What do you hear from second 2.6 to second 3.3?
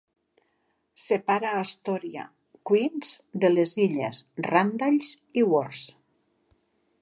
Queens,